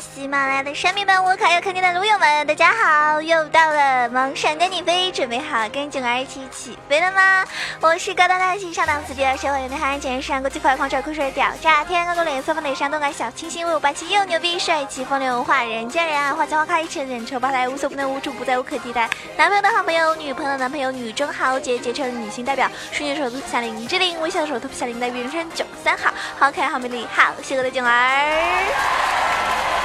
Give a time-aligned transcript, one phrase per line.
[0.00, 3.20] 喜马拉雅的山民们，我卡要坑爹的撸友们，大家好！
[3.20, 7.44] 又到了萌闪跟你飞，准备好跟囧儿一起起飞了吗？
[7.80, 19.08] 我是高大大气上档次的社会内涵简上国际快狂拽酷帅屌炸天，高高脸色风内山东感小清新威武霸气又牛逼帅气风流文化人见人爱花见花开，千人丑八来无所不能无处不在无可替代。
[19.36, 29.11] 男朋友的好朋友，女朋友的男朋友，女中豪杰，杰出女性代表，瞬间手脱皮下林志玲，微笑的手脱皮下林，代表人生九三好，好可爱，好美丽，好邪恶的囧儿。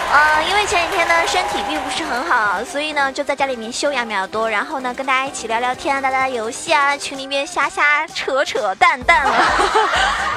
[0.10, 9.32] 呃，因为前几天呢身体并不是很好，所以呢就在家里面休养比较多，然后呢跟大家一起聊聊天、打打游戏啊，群里面瞎瞎扯扯淡淡了，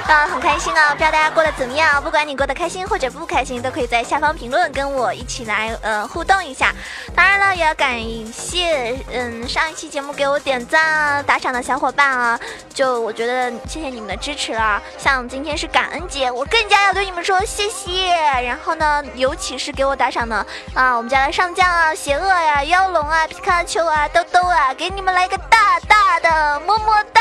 [0.08, 0.90] 啊 很开心啊！
[0.90, 2.02] 不知道大家过得怎么样？
[2.02, 6.74] 不管你过得开心或者不开心，都可以在下方评论跟我一起来呃互动一下。
[7.14, 7.96] 当然了，也要感
[8.32, 12.38] 谢嗯上一期节目给我点赞啊打赏的小伙伴啊，
[12.74, 14.82] 就我觉得谢谢你们的支持了。
[14.98, 18.10] 像今天是感恩节，我更加要对你们说谢谢。
[18.14, 20.34] 然后呢，尤其是给我打赏的
[20.74, 27.20] 啊，我们家的上将啊，邪恶呀，妖龙啊，皮卡丘啊，兜兜啊，给你们来个大大的么么哒，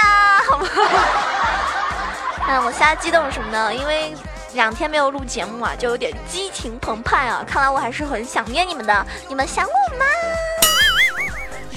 [0.49, 0.67] 好吗？
[2.47, 3.75] 嗯， 我瞎激动什么呢？
[3.75, 4.13] 因为
[4.53, 7.43] 两天没有录节目啊，就有点激情澎湃啊。
[7.45, 10.05] 看来我还是很想念你们的，你们想我吗？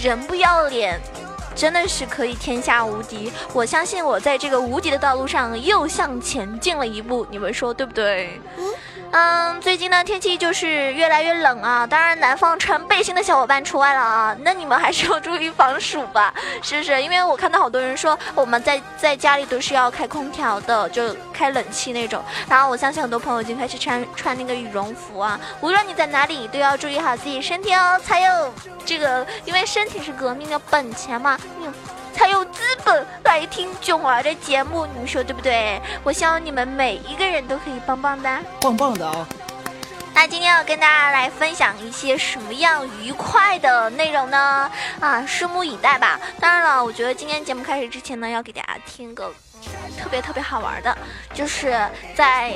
[0.00, 1.00] 人不要脸，
[1.54, 3.32] 真的是可以天下无敌。
[3.52, 8.40] 我相信我在这个无敌的道路上又向前进了一步，你们说对不对？
[9.14, 14.34] 嗯，最近呢天气就是越来越冷啊，当然南方穿背心的小伙伴除外了啊。
[14.40, 17.02] 那你们还是要注意防暑吧，是不是？
[17.02, 22.22] 因为我看到好多人说我们在在家里都是要开空调的，就开冷气那种。
[22.48, 25.40] 然后我相信很多朋友已经开始穿穿那个羽绒服啊。
[25.60, 31.38] 无论你在哪里，都要注意好自己身体哦，才有这个，因为身体是革命的本钱嘛。
[32.14, 35.80] 才有资本来听囧儿的节目，你们说对不对？
[36.04, 39.26] 我希望你们每一个人都可以棒棒的，棒棒的啊！
[40.14, 44.70] 那今天要跟大家来分享一些什么样愉快的内容呢？
[45.00, 46.20] 啊，拭目以待吧。
[46.38, 49.32] 当然了，我觉得今天节目开始之前呢，要给大家听个。
[50.02, 50.98] 特别特别好玩的，
[51.32, 51.70] 就是
[52.14, 52.52] 在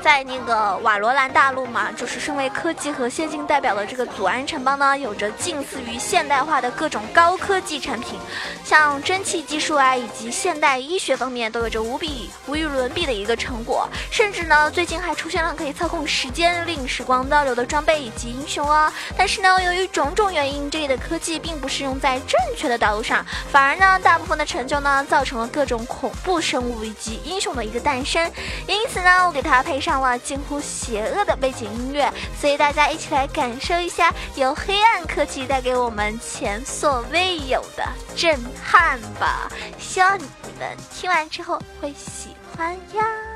[0.00, 8.18] 在那个瓦罗兰大陆嘛，就是身为科技和先进代表的这个祖安城邦呢，有着近似于现代化的各种高科技产品，
[8.64, 13.86] 像蒸汽技术啊，以及现代医学方面都有着无比无与伦比的一个成果。
[14.10, 18.90] 甚至呢，最近还出现了可以操控时间、令时光倒流的装备以及英雄哦。
[19.18, 26.40] 但是呢，由于种种原因，这里的科技并不是用在正确的道路上，反而呢，大部分的成就呢，造成了各种恐怖。
[26.46, 28.30] 生物以及英雄的一个诞生，
[28.66, 39.50] 因此呢，我给它配上了近乎邪恶的背景音乐，所以大家一起来感受一下由黑暗科技带给我们前所未有的震撼吧。
[39.78, 40.24] 希望你
[40.58, 43.35] 们听完之后会喜欢呀。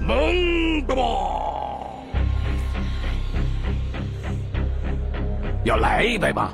[0.00, 0.94] 蒙吧！
[5.64, 6.52] 要来一杯吗？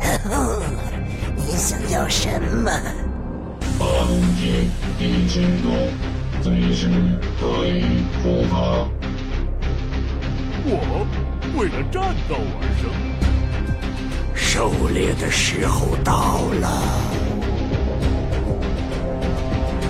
[1.36, 2.28] 你想要什
[2.62, 2.70] 么？
[3.78, 3.86] 八
[4.38, 4.64] 天
[5.00, 5.72] 一千多，
[6.42, 6.88] 随时
[7.40, 8.88] 可以出发。
[10.66, 11.06] 我
[11.56, 13.13] 为了战斗而生。
[14.54, 16.80] 狩猎的时候到了。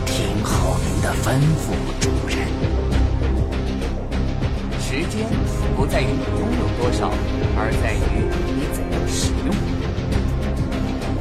[0.07, 2.39] 听好您的吩咐，主人。
[4.81, 5.29] 时间
[5.77, 7.11] 不在于你拥有多少，
[7.59, 8.25] 而在于
[8.57, 9.53] 你怎样使用。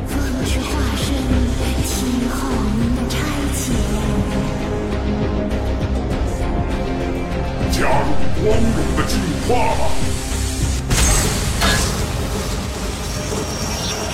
[0.07, 1.03] 风之化身，
[1.83, 1.91] 听
[2.29, 2.47] 候
[2.79, 3.11] 您的差
[3.59, 3.61] 遣。
[7.73, 8.07] 加入
[8.41, 9.11] 光荣的进
[9.49, 9.83] 化吧！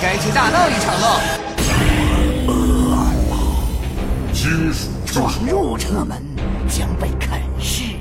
[0.02, 1.20] 该去大闹一场了。
[4.32, 4.88] 金属。
[5.04, 6.22] 闯入这门
[6.68, 7.96] 将被啃噬。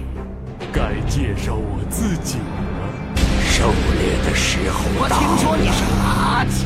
[0.71, 2.43] 该介绍我自己了。
[3.51, 3.65] 狩
[3.97, 6.63] 猎的时候我听说你是垃圾，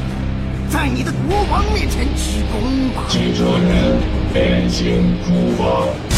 [0.69, 3.03] 在你的国王面前鞠躬吧。
[3.07, 3.97] 记者人
[4.33, 6.12] 变形出发。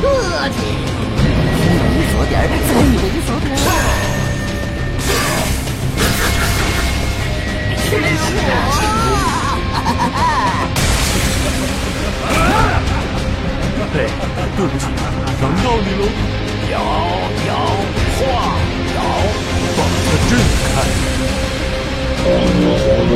[0.00, 0.04] 客
[0.50, 0.58] 气。
[1.92, 3.46] 猥琐点儿，再猥琐点。
[7.82, 9.18] 吃我！
[13.92, 13.94] 嘿，
[14.56, 14.82] 对不起，
[15.40, 16.02] 等到你了。
[16.70, 16.74] 摇
[17.48, 17.50] 摇
[18.16, 18.18] 晃。
[19.76, 20.30] 把它震
[20.62, 20.72] 开。
[22.22, 22.24] 欢
[22.60, 23.12] 乐活动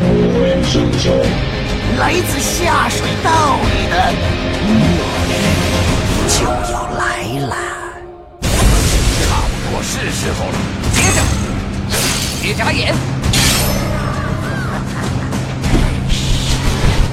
[0.00, 0.02] 不
[0.34, 1.04] 会生效。
[1.98, 2.54] 来自下
[2.90, 3.28] 水道
[3.70, 3.94] 里的
[6.36, 7.00] 就要来
[7.48, 7.56] 了。
[8.42, 10.56] 差不多是时候了。
[10.92, 11.18] 接着，
[12.42, 12.94] 别眨眼。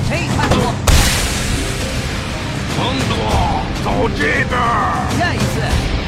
[0.09, 0.55] 嘿，慢住！
[2.77, 3.11] 蒙多，
[3.83, 4.51] 走这边。
[5.17, 5.51] 下一次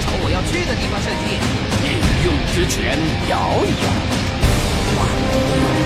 [0.02, 1.24] 朝我要去的地方射击。
[1.86, 1.88] 应
[2.26, 3.34] 用之前摇
[3.64, 3.84] 一摇。
[4.96, 5.34] 发现你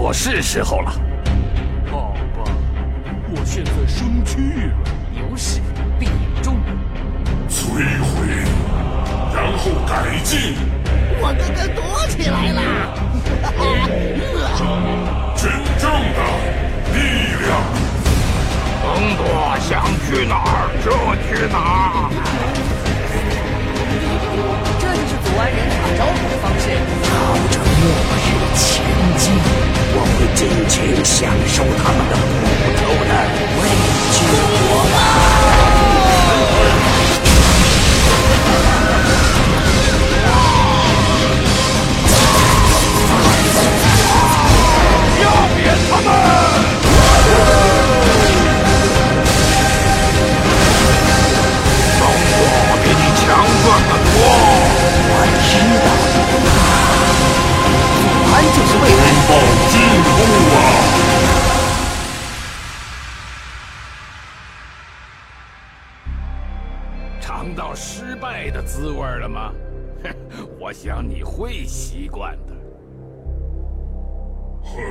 [0.00, 0.92] 多是时候了。
[1.90, 2.44] 好吧，
[3.30, 4.72] 我现在生气了。
[5.12, 5.60] 有始
[5.98, 6.54] 必有终。
[7.48, 7.58] 摧
[7.98, 8.28] 毁，
[9.34, 10.54] 然后改进，
[11.20, 12.60] 我刚刚躲起来了。
[15.34, 15.50] 真
[15.80, 16.18] 正的
[16.94, 16.98] 力
[17.42, 17.48] 量。
[18.84, 18.86] 蒙
[19.16, 19.26] 多
[19.58, 20.86] 想去哪儿就
[21.26, 22.67] 去哪儿。
[25.08, 26.68] 是祖安人打招呼的方式。
[27.02, 27.08] 朝
[27.50, 27.82] 着末
[28.20, 28.84] 日前
[29.16, 29.32] 进，
[29.94, 32.44] 我会尽情享受他们的骨
[32.76, 33.12] 头的
[33.58, 33.64] 味
[34.12, 34.16] 觉。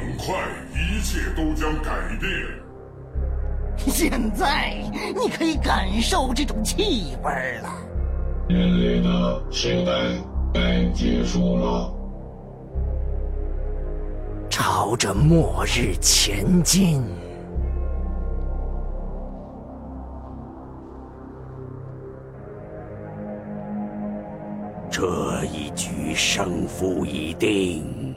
[0.07, 0.36] 很快，
[0.74, 2.31] 一切都将改变。
[3.77, 4.74] 现在
[5.21, 7.31] 你可以感受这种气味
[7.62, 7.69] 了。
[8.48, 9.92] 人类的时代
[10.54, 11.94] 该结束了。
[14.50, 17.04] 朝着末日前进。
[24.89, 28.15] 这一局胜负已定。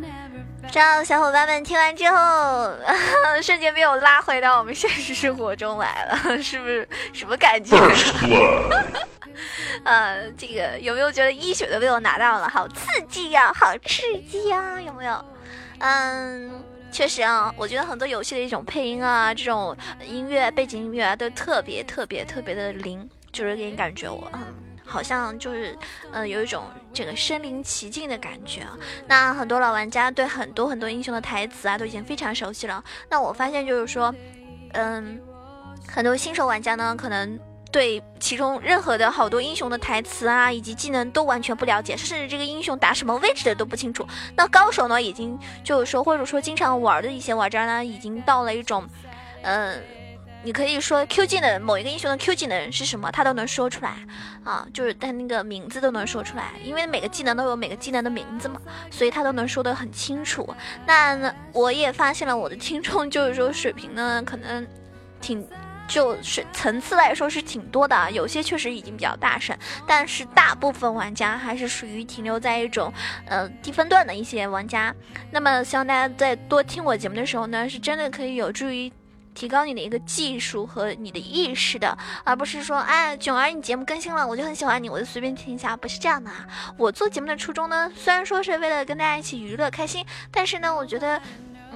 [0.00, 2.72] Never 不知道小伙伴们听完之后，
[3.42, 7.76] 瞬间被我拉回到我们现实生活中来了， 是不是什么感觉？
[9.84, 12.48] 呃，这个有没有觉得一血都被我拿到了？
[12.48, 15.22] 好刺激呀、好刺激呀、有没有？
[15.80, 16.63] 嗯，
[16.94, 24.40] 确实啊，我觉得很多游戏的一种配音啊，这种音乐背景音乐啊，都特别特别特别的灵，就是给你感觉我嗯。
[24.86, 25.76] 好像就是，
[26.12, 28.78] 呃，有一种这个身临其境的感觉啊。
[29.08, 32.84] 那很多老玩家对很多很多英雄的台词啊，都已经非常熟悉了。
[33.08, 34.14] 那我发现就是说，
[34.74, 35.18] 嗯，
[35.88, 37.36] 很多新手玩家呢，可能
[37.74, 44.06] 对其中任何的好多英雄的台词啊，以及技能都完全不了解，甚至这个英雄打什么位置的都不清楚。
[44.36, 48.88] 那高手呢，已经就是说，或者说经常玩的一些玩家呢，已经到了一种，
[49.42, 49.82] 嗯、
[50.44, 53.96] 你可以说 Q 技能某一个英雄的 Q 技能是什么，他都能说出来
[54.44, 60.48] 啊，就是他那个名字都能说出来，因为每个技能都有每个技能的名字嘛，所以他都能说得很清楚。
[60.86, 64.64] 那我也发现了我的听众就是说水平呢，可能
[65.20, 65.44] 挺。
[65.86, 72.92] 就是层次来说是挺多的，有些确实已经比较大神，但是大部分玩家还是属于停留在一种
[73.26, 74.94] 呃低分段的一些玩家。
[75.30, 78.90] 那么希望大家在多听我节目的时候呢，是真的可以有助于
[79.34, 86.46] 提高你的一个技术和你的意识的，而不是说，哎，囧儿你节目更新了，我就很喜欢你，我就随便听一下，不是这样的啊。
[86.76, 91.20] 我做节目的初衷呢，虽然说是为了跟大家一起娱乐开心，但是呢，我觉得。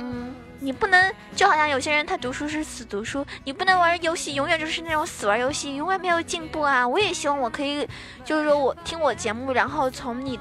[0.01, 6.87] 嗯，你不能就好像有些人他读书是死读书，你不能玩游戏永远就是那种死玩游戏，永远没有进步啊！
[6.87, 7.87] 我也希望我可以，
[8.25, 10.37] 就是说我听我节目，然后从你，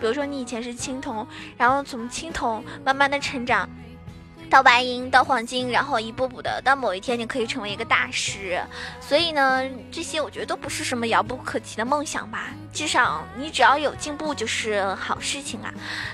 [0.00, 1.26] 比如说你以前是青铜，
[1.56, 3.68] 然后从青铜慢慢的成长。
[4.50, 8.60] 到白银，到黄金，然后一步步的，到某一天你可以成为一个大师。
[9.00, 12.48] 所以呢，这些我觉得都不是什么遥不可及的梦想吧。
[12.72, 15.72] 至少你只要有进步就是好事情啊。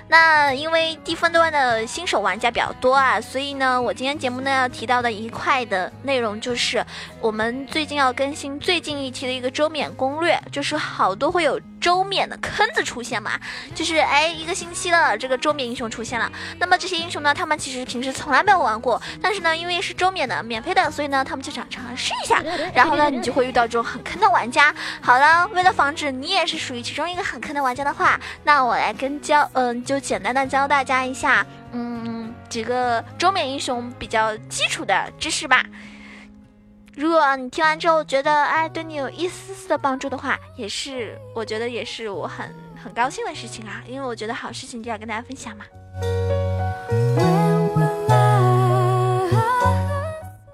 [0.08, 6.84] 那因为低分段的新手玩家比较多啊，所以呢，我今天节目呢要提到的一块的内容就是
[7.20, 13.38] 我们最近要更新最近一期的一个周免攻略，就是好多会有周免的坑子出现嘛。
[13.72, 16.28] 就是哎，一个星期了，这个周免英雄出现了。
[16.58, 22.42] 那么这些英雄呢，他们其实平时从来没有玩过，但是呢，因为是周免的、免费的，所以呢，他们就想尝试一下。
[22.74, 24.74] 然后呢，你就会遇到这种很坑的玩家。
[25.00, 35.64] 好了，为了防止你也是属于其中一个很坑的玩家的话，那我来跟教，嗯，就简单的教大家一下，嗯，几个周免英雄比较基础的知识吧。
[36.96, 42.50] 如果你听完之后觉得，哎，对你有一丝丝的帮助的话，也是，我觉得也是我很
[42.82, 45.66] 很高兴的事情啊，因为我觉得好事情就要跟大家分享嘛。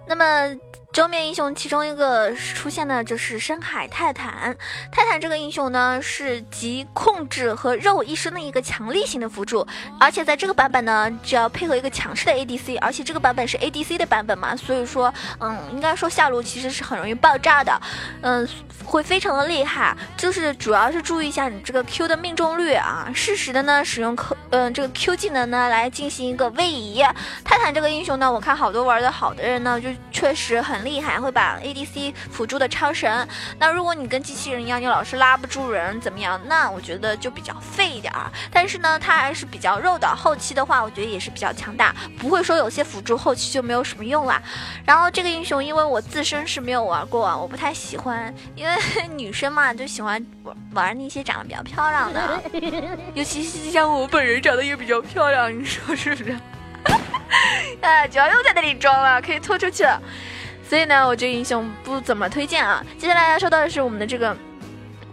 [0.07, 0.59] 那么。
[0.93, 4.55] 周面英雄其中一个出现的就是深海泰坦。
[4.91, 9.67] 泰坦这个英雄呢，是集控制和肉一身的一个强力型的辅助，
[9.99, 17.81] 而且在这个版本呢，只要配合一个强势的 ADC，而且这个版本是 ADC 的版本嘛，所以说，嗯，应该说下路其实是很容易爆炸的，
[18.21, 18.47] 嗯，
[18.85, 19.97] 会非常的厉害。
[20.19, 27.03] 就是主要是注意一下你这个 Q 的命中率啊，适时的呢使用 Q，嗯，这个 Q 技能呢来进行一个位移。
[27.43, 30.82] 泰坦这个英雄呢，我看好多玩的好的人呢，就确实很。
[30.85, 33.27] 厉害，会把 ADC 辅助的超神。
[33.59, 36.41] 那如果你跟机器人一样，你老是拉不住人，怎么样？
[36.47, 38.31] 那我觉得就比较废一点儿。
[38.53, 40.09] 但是呢，它还是比较肉的。
[40.15, 44.41] 后期的话，我觉得也是比较强大，不会说有些辅助后期就没有什么用啦。
[44.85, 48.75] 然后这个英雄，因为我自身是没有玩过，我不太喜欢，因为
[49.17, 52.43] 女生嘛就喜欢玩玩那些长得比较漂亮的，
[53.15, 56.37] 尤其是像我本人长得也比较漂亮，你说是不是？
[57.81, 60.01] 啊， 就要又在那里装了，可以拖出去了。
[60.73, 62.83] 所以呢，我这个英雄不怎么推荐啊。
[62.97, 64.35] 接下来要说到的是我们的这个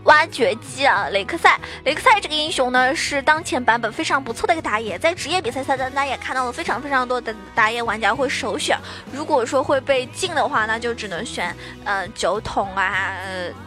[0.03, 1.59] 挖掘机啊，雷克赛。
[1.83, 8.77] 雷克赛这个英雄呢，是当前版本非常不错的一个打野，在职业比赛赛单，大家也看到了非常非常多的打野玩家会首选。
[9.11, 13.13] 如果说会被禁的话，那就只能选呃酒桶啊。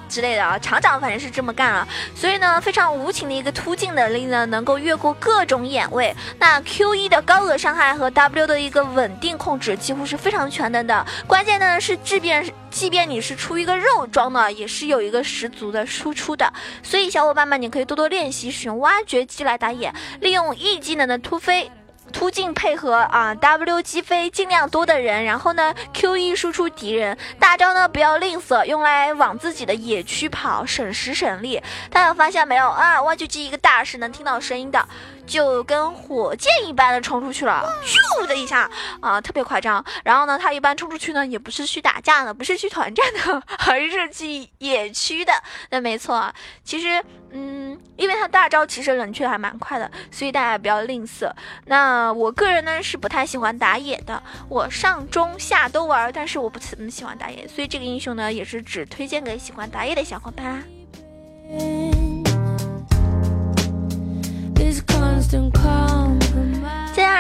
[0.08, 6.14] 之类的啊，厂长反正是这么干了，所以呢，非常无情的一个突进能力呢，能够越过各种眼位。
[6.38, 11.06] 那 Q 一的高额伤害和 W 的一个稳定控制，几乎是非常全能的。
[11.26, 16.52] 关键呢是，即便即便你是出一个肉装的，也是有一个十足的输出出的。
[16.82, 21.70] 所以小伙伴们，你可以多多练习使用挖掘机来打野，利用 E 技能的突飞。
[22.12, 31.62] 突进配合啊，W 击飞尽量多的人，然后呢，Q 一输出敌人，大招呢不要吝啬，用来往自己的野区跑，省时省力。
[31.90, 33.00] 大家发现没有啊？
[33.02, 34.86] 挖掘机一个大是能听到声音的。
[35.26, 39.84] 就跟火箭一般的冲出去了，咻的一下啊，特别夸张。
[40.04, 45.32] 然后呢，他一般冲出去呢，也不是去打架的，不是去团战的， 而是去野区的。
[45.70, 46.32] 那没错，
[46.64, 51.30] 其实，嗯，因为他大招其实冷却还蛮快的，所以大家不要吝啬。
[51.66, 60.62] 那我个人呢是不太喜欢打野的，我上中下都玩，但是我不怎么喜欢打野，所以这个英雄呢也是只推荐给喜欢打野的小伙伴。
[65.22, 66.51] 接下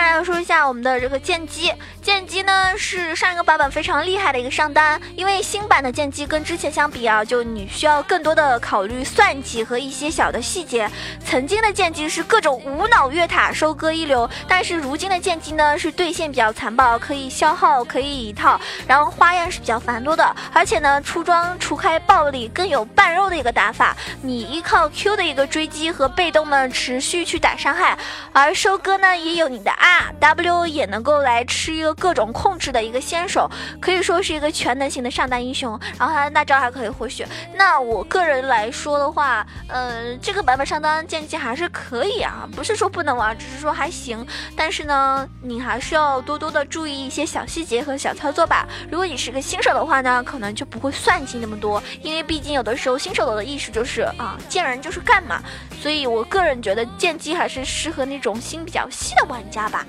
[0.02, 1.72] 来要说一下我们的这个剑姬。
[2.02, 10.90] 剑姬呢是上一个版本非常厉害的一个上单，因为新版的剑姬跟之前相比啊，就你需要更多的考虑算计和一些小的细节。
[11.24, 27.96] 曾经的剑姬是各种无脑越塔收割一流，但是如今的剑姬呢是对线比较残暴，可以消耗，可以一套，然后花样是比较繁多的，而且呢出装除开暴力更有半肉的一个打法，你依靠 Q 的一个追击和被动呢持续去打伤害，
[28.32, 31.92] 而收割呢也有你的爱 W 也能够来吃一个。
[32.02, 33.48] 各种控制的一个先手，
[33.80, 35.78] 可以说是一个全能型的上单英雄。
[35.98, 37.28] 然后他的大招还可以回血。
[37.54, 44.26] 那我个人来说的话，呃，这个版本上单剑姬还是可以啊，不是说不能玩，只是说还行。
[44.56, 48.66] 但是呢，你还是要多多的注意一些小细节和小操作吧。
[48.90, 55.40] 如果你是个新手的话呢，可能就不会算计那么多，因为毕竟有的时候新手的意识就是啊，见人就是干嘛。
[55.80, 59.81] 所以我个人觉得剑姬还是适合那种心比较细的玩家吧。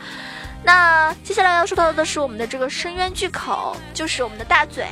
[0.63, 4.85] 那接下来要说到的是我们的这个深渊巨口，就是我们的大嘴。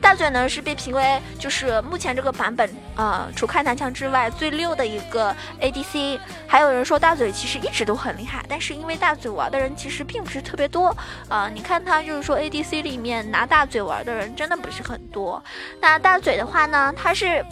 [0.00, 6.18] 大嘴呢是被评为就是目前这个版本呃，除开南墙之外最溜的一个 ADC。
[6.46, 10.96] 还有人说大嘴其实一直都很厉害，但是因为大嘴玩的人其实并不是特别多
[11.28, 11.50] 啊。
[11.52, 15.42] 你看他就是说 ADC 里面拿大嘴玩的人真的不是很多。
[15.80, 17.44] 那大嘴的话呢，他是。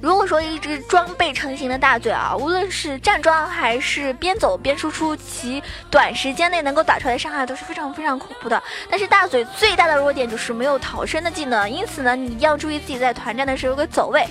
[0.00, 8.62] 如果说一只装备成型的大嘴啊，无论是站桩还是边走边输出，其短时间内能够打出来的伤害都是非常非常恐怖的。
[8.90, 14.26] 但是大嘴最大的弱点就是没有逃生的技能，因此呢，你要注意自己在团战的时候个走位。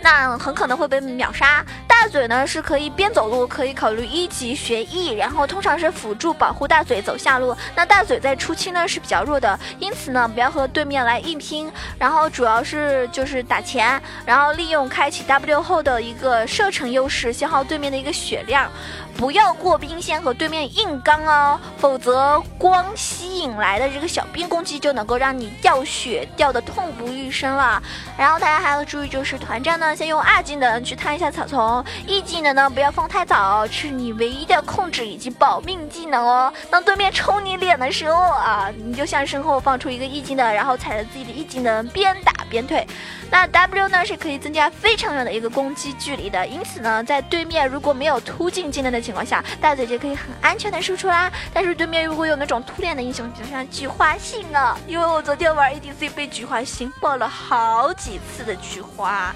[0.00, 1.64] 那很可能会被秒杀。
[1.86, 7.56] 大嘴呢是可以边走路，可以考虑一级学 E，然后通常是辅助保护大嘴走下路。
[7.74, 18.70] 那大嘴在初期呢是比较弱的，因此呢不要和对面来硬拼，然后主要是就是打钱，然后利用开启 W 后的一个射程优势，消耗对面的一个血量。
[19.16, 27.82] 不要过兵线和对面硬刚哦，否则光吸引来的这个小兵攻击就能够让你掉血掉的痛不欲生了。
[28.16, 36.52] 然后大家还要注意，就是团战呢，先用二技能去探一下草丛，一技能呢不要放太早，是你唯一的控制以及保命技能哦。
[36.70, 42.86] 当对面冲你脸的时候啊，你就向身后放出一个一技能，然后踩着自己的一技能边打边退。
[43.30, 51.30] 那 W 呢是可以增加非常远的一个攻击距离的，因此呢，在对面如果没有突进技能的情况下，大嘴就可以很安全的输出啦。
[51.52, 59.34] 但是对面如果有那种突脸的英雄，就像菊花信啊，因为我昨天玩 ADC 被菊花信爆了好几次的菊花，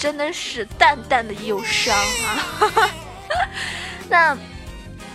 [0.00, 2.90] 真的是淡淡的忧伤啊。
[4.08, 4.36] 那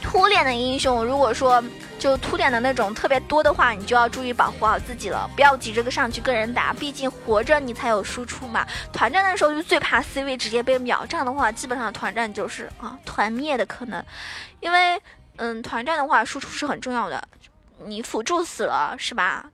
[0.01, 1.61] 突脸的英雄，如果说。
[1.97, 8.67] 就突脸的那种特别多的话，你就要注意保护好自己了，不要急着个上去跟人打，毕竟活着你才有输出嘛。
[8.93, 14.05] 团战的时候就最怕 C 位直接被秒，这样的话基本上团战就是啊团灭的可能。
[14.59, 15.01] 因为
[15.37, 17.27] 嗯团战的话输出是很重要的，
[17.85, 19.49] 你辅助死了是吧？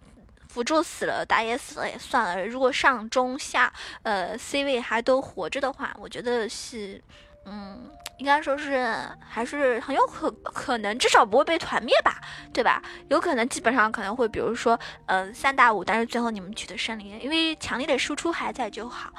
[0.52, 3.72] 辅助死了打野死了也算了，如果上中下
[4.04, 7.02] 呃 C 位还都活着的话，我觉得是
[7.46, 7.90] 嗯。
[8.18, 8.96] 应该说是
[9.28, 12.22] 还是很有可可能，至少不会被团灭吧，
[12.54, 12.80] 对吧？
[13.10, 19.12] 有可能基本上可能会，比如说，嗯，三打五，但是最后你们取得胜利，因为强力的输出还在就好。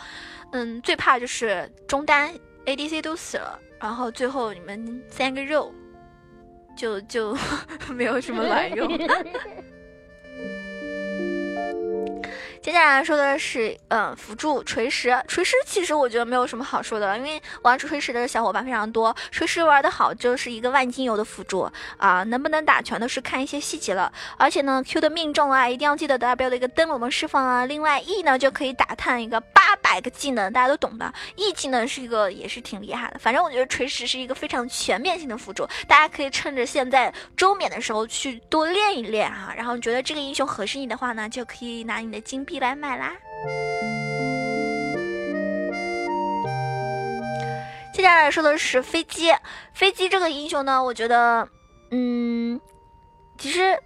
[0.52, 2.32] 嗯，最怕就是中单
[2.64, 5.74] ADC 都死了，然后最后你们三个肉
[6.76, 7.36] 就就
[7.90, 8.88] 没有什么卵用。
[12.62, 15.12] 接下来说的是，嗯，辅助锤石。
[15.26, 19.12] 锤石其实我觉得没有什么好说的了，因为玩锤石的小伙伴非常多。
[19.32, 24.12] 锤石玩的好就是一个万金油的辅助啊，能不能打全都是看一些细节了。
[24.36, 27.66] 而且呢，Q 的命中啊，一定要记得 W 的一个灯笼的释放啊。
[27.66, 31.12] 另外 E 呢就可以打探一个八百个技能，大家都懂的。
[31.34, 33.18] E 技能是一个也是挺厉害的。
[33.18, 39.52] 反正我觉得锤石是一个非常全面性的辅助，大家可以趁着现在周免的时候去多练一练哈。
[39.56, 42.51] 然后觉得这个英雄合适你的话呢，就可以拿你的金币。
[42.58, 43.12] 来买啦！
[47.94, 49.32] 接下来说的是飞机。
[49.74, 51.48] 飞机这个英雄呢，我觉得，
[51.90, 52.60] 嗯，
[53.38, 53.78] 其实。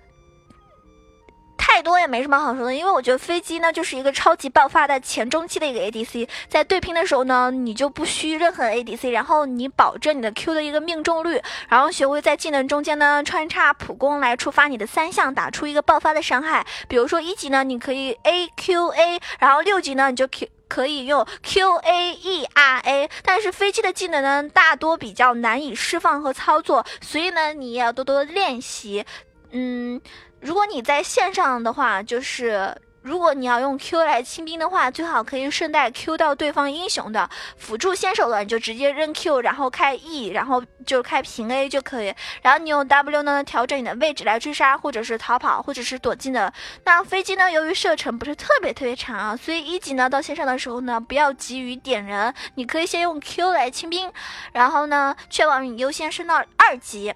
[1.69, 16.65] 太多也没什么好说的，因为我觉得飞机呢就是一个超级爆发的前中期的一个 ADC，在对拼的时候呢，你就不需任何 ADC，然后你保证你的 Q 的一个命中率，然后学会在技能中间呢穿插普攻来触发你的三项，打出一个爆发的伤害。
[16.89, 29.05] 比如说一级呢，你可以 AQA，然后六级呢你就 Q 可以用 QAERA，但是飞机的技能呢大多比较难以释放和操作，所以呢你也要多多练习，
[29.51, 30.01] 嗯。
[30.47, 42.15] 如果你在线上的话，就是如果你要用 Q 来清兵的话，最好可以顺带 Q 到对方英雄的辅助先手了，你就直接扔 Q，然后开 E，然后就开平 A 就可以。
[42.43, 46.49] 然后你用 W 呢调整你的位置来追杀，或者是逃跑，或者是躲技能。
[46.85, 54.13] 那飞机呢，由于射程不是特别特别长啊，所以一级呢到线上的时候呢，不要急于点人，你可以先用 Q 来清兵，
[54.53, 57.13] 然后呢确保你优先升到二级。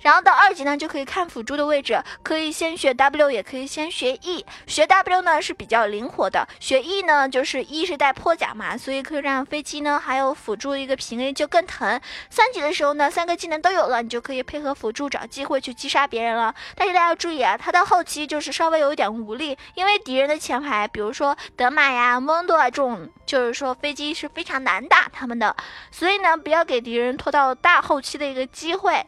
[0.00, 4.44] 然后到二级呢，就可以看辅助的位置，可以先学 W，也可以先学 E。
[4.66, 12.00] 学 W 呢是比较灵活的，学 E 呢就是 E 是带破甲嘛，所以可以让飞机呢还有辅助一个平 A 就更疼。
[12.30, 16.54] 三级的时候呢，三个技能都有了，你就可以配合辅助找机会去击杀别人了。
[16.74, 25.56] 但是大家要注意啊，他到后期就是稍微有一点无力，因为敌人的前排，比如说德玛呀、蒙多啊这种，就是说飞机是非常难打他们的，
[25.90, 29.04] 所以呢，不要给敌人拖到大后期的一个机会。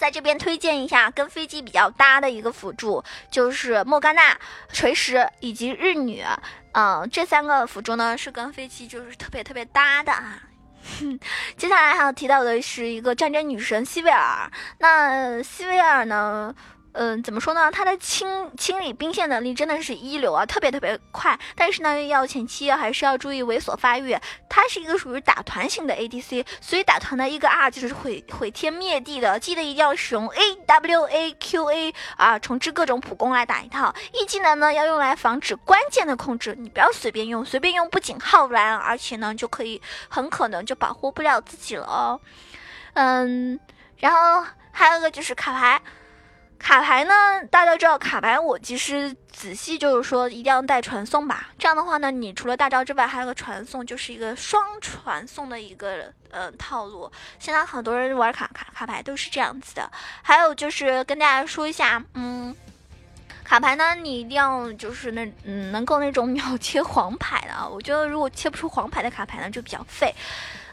[0.00, 4.34] 在这边推荐一下跟飞机比较搭的一个辅助，就是莫甘娜、
[4.72, 6.24] 锤石以及日女，
[6.72, 10.40] 嗯，这三个辅助呢是跟飞机就是特别特别搭的啊。
[11.54, 16.54] 接下来还要提到的是一个战争女神西维尔，那西维尔呢，
[16.92, 17.70] 嗯，怎么说呢？
[17.70, 21.38] 它的清清理兵线能力真的是一流啊，特别特别快。
[21.54, 24.18] 但是呢，要前期还是要注意猥琐发育。
[24.48, 29.38] 它是一个属于打团型的 ADC，所以打团的一个 R 就是毁毁天灭地的。
[29.38, 33.94] 记得一定要使用 AWAQA 啊，重置各种普攻来打一套。
[34.12, 42.20] E 技能呢要用来防止关键的控制，你不要随便用，随便用不仅耗蓝，而且呢就可以很可能就保护不了自己了哦。
[42.94, 43.60] 嗯，
[43.98, 45.80] 然后还有一个就是卡牌。
[46.60, 47.12] 卡牌呢？
[47.50, 51.48] 大家都知道卡牌，我其实仔细就是说，一定要带传送吧。
[51.58, 57.10] 这样的话呢，你除了大招之外，还有个传送，就是一个双传送的一个呃套路。
[57.38, 59.90] 现在很多人玩卡卡卡牌都是这样子的。
[60.22, 62.54] 还有就是跟大家说一下，嗯，
[63.42, 67.68] 卡牌呢，你一定要就是那嗯能够那种 秒切黄牌的。
[67.68, 70.14] 我觉得如果切不出黄牌的卡牌呢，就比较废。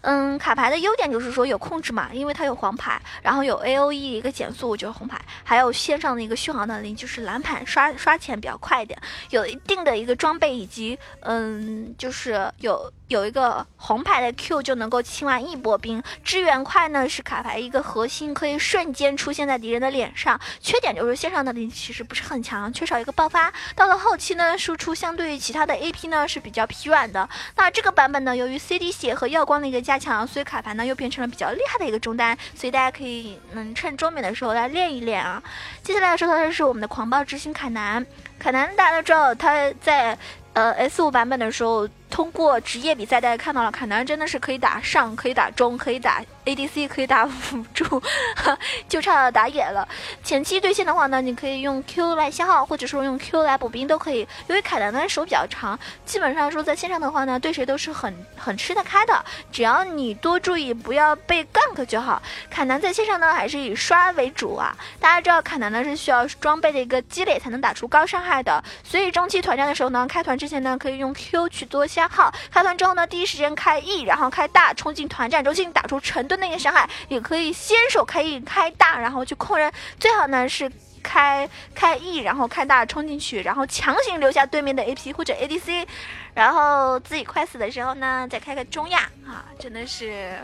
[0.01, 8.99] 嗯，卡牌的优点就是说有控制嘛，因为它有黄牌，然后有 A O E 一个减速，就是红牌，还有线上的一个续航能力，就是蓝牌刷刷钱比较快一点，
[9.31, 12.91] 有一定的一个装备以及嗯，就是有。
[13.07, 20.38] 有一个红牌的 Q 就能够清完一波兵，支援快呢是卡牌一个核心，可以瞬间出现在敌人的脸上。
[20.60, 23.49] 缺点就是线上能力其实不是很强，缺少一个爆发。
[23.77, 27.29] 到了后期呢，输出相对于其他的 AP 呢是比较疲软的。
[27.55, 35.41] 那这个版本呢，由于 CD 血和耀光的一个加强，所以卡牌呢又变成了比较厉害的一个中单，所以大家可以嗯趁中免的时候来练一练啊。
[35.82, 38.06] 接下来要说到的是我们的狂暴之星凯南，
[38.38, 40.17] 凯南大家都知道他在
[40.54, 41.88] 呃 S 五版本的时候。
[42.10, 48.02] 通过职业比赛，大家看到了，凯南真的是可以打上，可以打中，可以打 ADC，可以打辅 助，
[48.88, 49.88] 就差打野了。
[50.24, 54.28] 前期对线的话呢，你可以用 Q 来消耗，或者说用 Q 来补兵都可以。
[54.48, 59.26] 因为凯南的手比较长，基本上说在线上的话呢，对谁都是很很吃得开的。
[59.52, 62.22] 只要你多注意，不要被 gank 就好。
[62.50, 64.76] 凯南在线上呢，还是以刷为主啊。
[65.00, 76.88] 大家知道凯南呢是需要装备的一个积累才能打出高伤害的，所以中期团战的时候呢，开团之前呢，可以用 Q 去多加号，开团之后呢，第一时间开 E，然后开大冲进团战中心，打出成吨的一个伤害。
[77.07, 79.73] 也可以先手开 E 开大，然后去控人。
[79.99, 85.88] 最好呢是开开 E，然后开大冲进去，然后强行留下对面的 AP 或者 ADC，
[86.36, 90.38] 然后自己快死的时候呢，再开个中亚啊，真的是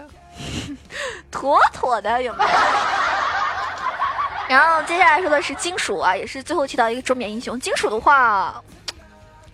[1.29, 2.49] 妥妥的，有没有？
[4.49, 7.59] 然后接下来说的是金属啊，也是最后提到一个中免英雄。
[7.59, 8.61] 金属的话，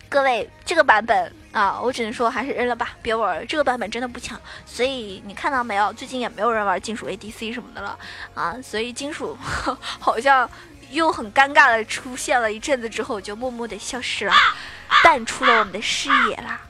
[0.10, 1.32] 各位这个版本。
[1.52, 3.44] 啊，我只能说还是扔了吧，别玩了。
[3.44, 5.92] 这个版本真的不强，所以你看到没有？
[5.94, 7.98] 最近也没有人玩金属 ADC 什么的了
[8.36, 9.36] 啊，所以金属
[10.00, 10.48] 好像
[10.92, 14.34] 又很尴尬的出现了一阵子之后，就默默的消失了，
[15.04, 16.62] 淡出了我们的视野啦。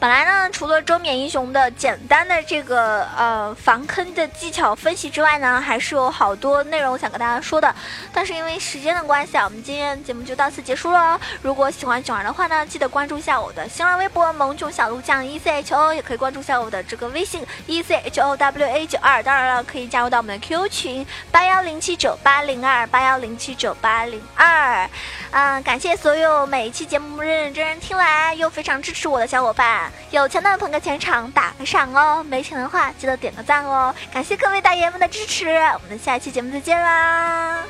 [0.00, 7.74] 本来呢，除了周冕英雄的简单的这个呃防坑的技巧分析之外呢，还是有好多内容想跟大家说的。
[8.10, 11.20] 但是因为时间的关系啊，我们今天节目就到此结束了。
[11.42, 19.22] 如果喜欢囧儿的话呢，记得关注一下我的新浪微博萌囧小鹿酱 E C H O，也可以关注一下我的这个微信 E C H O W A 九二。
[19.22, 24.88] 当然了，可以加入到我们的 Q 群八幺零七九八零二八幺零七九八零二。
[25.32, 29.89] 嗯，感谢所有每一期节目认认真真听完又非常支持我的小伙伴。
[30.10, 33.94] 有钱的捧个钱场，打个赏哦；没钱的话，记得点个赞哦。
[34.12, 37.64] 感谢各位大爷们的支持，我们下一期节目再见啦！